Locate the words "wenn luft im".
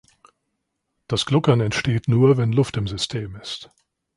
2.35-2.87